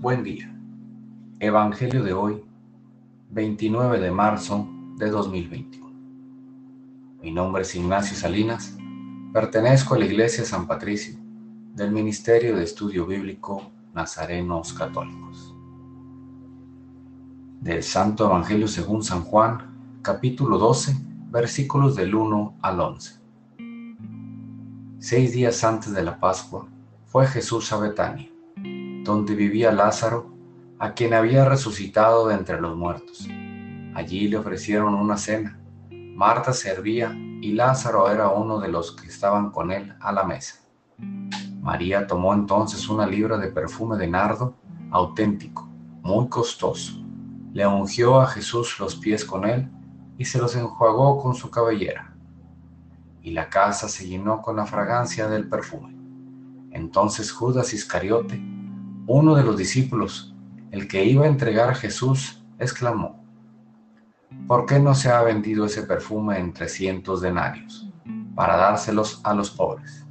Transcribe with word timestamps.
Buen 0.00 0.24
día. 0.24 0.50
Evangelio 1.40 2.02
de 2.02 2.14
hoy, 2.14 2.42
29 3.32 4.00
de 4.00 4.10
marzo 4.10 4.66
de 4.96 5.10
2021. 5.10 5.90
Mi 7.20 7.30
nombre 7.30 7.60
es 7.60 7.74
Ignacio 7.74 8.16
Salinas. 8.16 8.74
Pertenezco 9.34 9.94
a 9.94 9.98
la 9.98 10.06
Iglesia 10.06 10.46
San 10.46 10.66
Patricio 10.66 11.18
del 11.74 11.90
Ministerio 11.90 12.56
de 12.56 12.64
Estudio 12.64 13.04
Bíblico 13.04 13.72
Nazarenos 13.92 14.72
Católicos. 14.72 15.54
Del 17.60 17.82
Santo 17.82 18.24
Evangelio 18.24 18.68
según 18.68 19.04
San 19.04 19.20
Juan, 19.20 20.00
capítulo 20.00 20.56
12, 20.56 20.96
versículos 21.30 21.94
del 21.94 22.14
1 22.14 22.54
al 22.62 22.80
11. 22.80 23.20
Seis 24.98 25.34
días 25.34 25.62
antes 25.62 25.92
de 25.92 26.02
la 26.02 26.18
Pascua, 26.18 26.66
fue 27.04 27.26
Jesús 27.26 27.70
a 27.74 27.76
Betania 27.76 28.30
donde 29.10 29.34
vivía 29.34 29.72
Lázaro, 29.72 30.30
a 30.78 30.94
quien 30.94 31.14
había 31.14 31.44
resucitado 31.44 32.28
de 32.28 32.34
entre 32.36 32.60
los 32.60 32.76
muertos. 32.76 33.28
Allí 33.94 34.28
le 34.28 34.38
ofrecieron 34.38 34.94
una 34.94 35.16
cena. 35.16 35.60
Marta 35.90 36.52
servía 36.52 37.12
y 37.12 37.52
Lázaro 37.52 38.08
era 38.08 38.28
uno 38.28 38.60
de 38.60 38.68
los 38.68 38.92
que 38.92 39.08
estaban 39.08 39.50
con 39.50 39.72
él 39.72 39.92
a 40.00 40.12
la 40.12 40.22
mesa. 40.22 40.60
María 41.60 42.06
tomó 42.06 42.32
entonces 42.32 42.88
una 42.88 43.04
libra 43.04 43.36
de 43.36 43.48
perfume 43.48 43.96
de 43.96 44.06
nardo 44.06 44.54
auténtico, 44.92 45.68
muy 46.02 46.28
costoso. 46.28 46.92
Le 47.52 47.66
ungió 47.66 48.20
a 48.20 48.28
Jesús 48.28 48.78
los 48.78 48.94
pies 48.94 49.24
con 49.24 49.44
él 49.44 49.68
y 50.18 50.24
se 50.24 50.38
los 50.38 50.54
enjuagó 50.54 51.20
con 51.20 51.34
su 51.34 51.50
cabellera. 51.50 52.14
Y 53.22 53.32
la 53.32 53.50
casa 53.50 53.88
se 53.88 54.06
llenó 54.06 54.40
con 54.40 54.56
la 54.56 54.66
fragancia 54.66 55.26
del 55.26 55.48
perfume. 55.48 55.96
Entonces 56.70 57.32
Judas 57.32 57.74
Iscariote, 57.74 58.40
uno 59.06 59.34
de 59.34 59.42
los 59.42 59.56
discípulos, 59.56 60.34
el 60.70 60.86
que 60.86 61.04
iba 61.04 61.24
a 61.24 61.28
entregar 61.28 61.70
a 61.70 61.74
Jesús, 61.74 62.44
exclamó, 62.58 63.24
¿por 64.46 64.66
qué 64.66 64.78
no 64.78 64.94
se 64.94 65.10
ha 65.10 65.22
vendido 65.22 65.64
ese 65.64 65.82
perfume 65.82 66.38
en 66.38 66.52
trescientos 66.52 67.20
denarios 67.20 67.88
para 68.34 68.56
dárselos 68.56 69.20
a 69.24 69.34
los 69.34 69.50
pobres? 69.50 70.06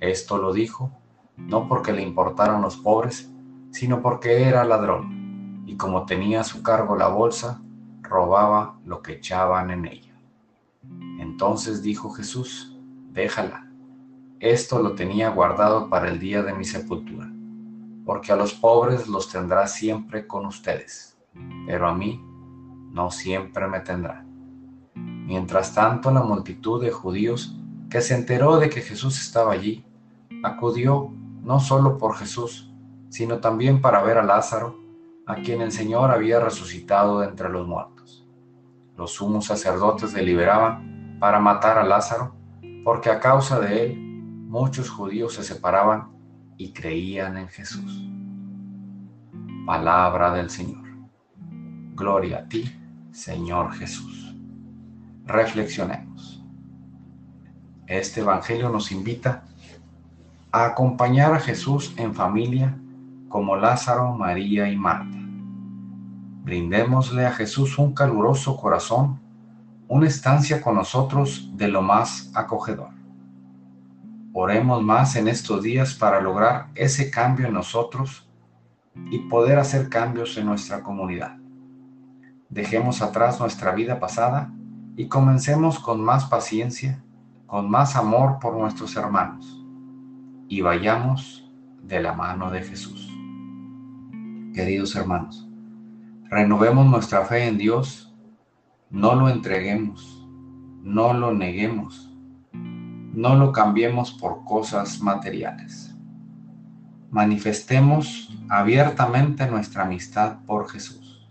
Esto 0.00 0.38
lo 0.38 0.52
dijo 0.52 0.90
no 1.36 1.68
porque 1.68 1.92
le 1.92 2.02
importaran 2.02 2.62
los 2.62 2.76
pobres, 2.76 3.30
sino 3.72 4.00
porque 4.00 4.44
era 4.44 4.64
ladrón, 4.64 5.64
y 5.66 5.76
como 5.76 6.06
tenía 6.06 6.42
a 6.42 6.44
su 6.44 6.62
cargo 6.62 6.96
la 6.96 7.08
bolsa, 7.08 7.60
robaba 8.02 8.78
lo 8.84 9.02
que 9.02 9.14
echaban 9.14 9.70
en 9.70 9.86
ella. 9.86 10.14
Entonces 11.18 11.82
dijo 11.82 12.10
Jesús, 12.10 12.78
déjala, 13.10 13.68
esto 14.38 14.80
lo 14.80 14.94
tenía 14.94 15.30
guardado 15.30 15.88
para 15.88 16.08
el 16.08 16.20
día 16.20 16.42
de 16.42 16.54
mi 16.54 16.64
sepultura 16.64 17.34
porque 18.04 18.32
a 18.32 18.36
los 18.36 18.52
pobres 18.54 19.08
los 19.08 19.28
tendrá 19.28 19.66
siempre 19.66 20.26
con 20.26 20.46
ustedes, 20.46 21.18
pero 21.66 21.88
a 21.88 21.94
mí 21.94 22.22
no 22.90 23.10
siempre 23.10 23.66
me 23.66 23.80
tendrá. 23.80 24.24
Mientras 24.94 25.74
tanto, 25.74 26.10
la 26.10 26.22
multitud 26.22 26.82
de 26.82 26.90
judíos 26.90 27.56
que 27.88 28.00
se 28.00 28.14
enteró 28.14 28.58
de 28.58 28.68
que 28.68 28.82
Jesús 28.82 29.20
estaba 29.20 29.52
allí, 29.52 29.84
acudió 30.42 31.10
no 31.42 31.60
solo 31.60 31.96
por 31.96 32.16
Jesús, 32.16 32.72
sino 33.08 33.38
también 33.38 33.80
para 33.80 34.02
ver 34.02 34.18
a 34.18 34.22
Lázaro, 34.22 34.78
a 35.26 35.36
quien 35.36 35.62
el 35.62 35.72
Señor 35.72 36.10
había 36.10 36.40
resucitado 36.40 37.20
de 37.20 37.28
entre 37.28 37.48
los 37.48 37.66
muertos. 37.66 38.26
Los 38.96 39.12
sumos 39.12 39.46
sacerdotes 39.46 40.12
deliberaban 40.12 41.16
para 41.18 41.40
matar 41.40 41.78
a 41.78 41.84
Lázaro, 41.84 42.34
porque 42.84 43.10
a 43.10 43.18
causa 43.18 43.58
de 43.60 43.86
él 43.86 43.98
muchos 43.98 44.90
judíos 44.90 45.34
se 45.34 45.42
separaban 45.42 46.13
y 46.56 46.72
creían 46.72 47.36
en 47.36 47.48
Jesús. 47.48 48.08
Palabra 49.66 50.32
del 50.32 50.50
Señor. 50.50 50.84
Gloria 51.94 52.38
a 52.38 52.48
ti, 52.48 52.64
Señor 53.12 53.72
Jesús. 53.72 54.34
Reflexionemos. 55.24 56.44
Este 57.86 58.20
Evangelio 58.20 58.68
nos 58.68 58.92
invita 58.92 59.44
a 60.50 60.66
acompañar 60.66 61.34
a 61.34 61.40
Jesús 61.40 61.94
en 61.96 62.14
familia 62.14 62.76
como 63.28 63.56
Lázaro, 63.56 64.12
María 64.12 64.68
y 64.70 64.76
Marta. 64.76 65.18
Brindémosle 66.44 67.26
a 67.26 67.32
Jesús 67.32 67.78
un 67.78 67.94
caluroso 67.94 68.56
corazón, 68.56 69.20
una 69.88 70.06
estancia 70.06 70.62
con 70.62 70.76
nosotros 70.76 71.50
de 71.56 71.68
lo 71.68 71.82
más 71.82 72.30
acogedor. 72.34 72.90
Oremos 74.36 74.82
más 74.82 75.14
en 75.14 75.28
estos 75.28 75.62
días 75.62 75.94
para 75.94 76.20
lograr 76.20 76.66
ese 76.74 77.08
cambio 77.08 77.46
en 77.46 77.52
nosotros 77.52 78.28
y 79.08 79.20
poder 79.28 79.60
hacer 79.60 79.88
cambios 79.88 80.36
en 80.36 80.46
nuestra 80.46 80.82
comunidad. 80.82 81.36
Dejemos 82.48 83.00
atrás 83.00 83.38
nuestra 83.38 83.70
vida 83.76 84.00
pasada 84.00 84.52
y 84.96 85.06
comencemos 85.06 85.78
con 85.78 86.02
más 86.02 86.24
paciencia, 86.24 87.00
con 87.46 87.70
más 87.70 87.94
amor 87.94 88.40
por 88.40 88.56
nuestros 88.56 88.96
hermanos 88.96 89.64
y 90.48 90.62
vayamos 90.62 91.48
de 91.84 92.02
la 92.02 92.12
mano 92.12 92.50
de 92.50 92.60
Jesús. 92.60 93.08
Queridos 94.52 94.96
hermanos, 94.96 95.48
renovemos 96.28 96.86
nuestra 96.86 97.24
fe 97.24 97.46
en 97.46 97.56
Dios, 97.56 98.12
no 98.90 99.14
lo 99.14 99.28
entreguemos, 99.28 100.26
no 100.82 101.12
lo 101.12 101.32
neguemos 101.32 102.13
no 103.14 103.36
lo 103.36 103.52
cambiemos 103.52 104.12
por 104.12 104.44
cosas 104.44 105.00
materiales. 105.00 105.94
Manifestemos 107.10 108.36
abiertamente 108.48 109.46
nuestra 109.46 109.84
amistad 109.84 110.38
por 110.46 110.68
Jesús. 110.68 111.30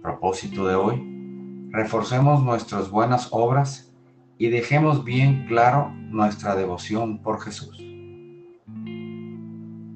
Propósito 0.00 0.66
de 0.66 0.74
hoy, 0.74 1.68
reforcemos 1.70 2.42
nuestras 2.42 2.90
buenas 2.90 3.28
obras 3.32 3.92
y 4.38 4.48
dejemos 4.48 5.04
bien 5.04 5.44
claro 5.46 5.90
nuestra 5.90 6.56
devoción 6.56 7.18
por 7.18 7.40
Jesús. 7.42 7.78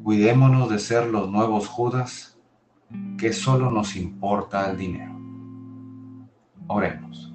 Cuidémonos 0.04 0.68
de 0.68 0.78
ser 0.78 1.06
los 1.06 1.30
nuevos 1.30 1.66
Judas 1.68 2.38
que 3.18 3.32
solo 3.32 3.70
nos 3.70 3.96
importa 3.96 4.70
el 4.70 4.76
dinero. 4.76 5.18
Oremos. 6.66 7.32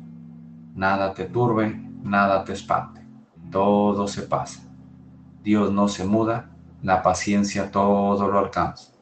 Nada 0.75 1.13
te 1.13 1.25
turbe, 1.25 1.75
nada 2.03 2.45
te 2.45 2.53
espante 2.53 3.00
todo 3.51 4.07
se 4.07 4.23
pasa. 4.23 4.61
Dios 5.43 5.71
no 5.71 5.87
se 5.87 6.05
muda, 6.05 6.49
la 6.81 7.03
paciencia 7.03 7.71
todo 7.71 8.27
lo 8.27 8.39
alcanza. 8.39 8.93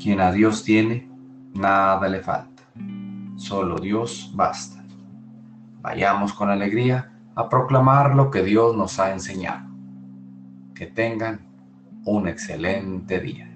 Quien 0.00 0.20
a 0.20 0.32
Dios 0.32 0.64
tiene, 0.64 1.08
nada 1.54 2.08
le 2.08 2.20
falta. 2.20 2.62
Solo 3.36 3.78
Dios 3.78 4.32
basta. 4.34 4.84
Vayamos 5.80 6.32
con 6.32 6.50
alegría 6.50 7.12
a 7.34 7.48
proclamar 7.48 8.14
lo 8.14 8.30
que 8.30 8.42
Dios 8.42 8.76
nos 8.76 8.98
ha 8.98 9.12
enseñado. 9.12 9.68
Que 10.74 10.86
tengan 10.86 11.40
un 12.04 12.28
excelente 12.28 13.20
día. 13.20 13.53